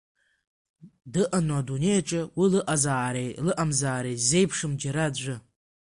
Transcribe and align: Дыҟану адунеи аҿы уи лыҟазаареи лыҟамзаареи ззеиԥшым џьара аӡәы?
Дыҟану 1.11 1.55
адунеи 1.59 1.99
аҿы 2.01 2.21
уи 2.39 2.47
лыҟазаареи 2.53 3.31
лыҟамзаареи 3.45 4.17
ззеиԥшым 4.21 4.71
џьара 4.81 5.03
аӡәы? 5.07 5.35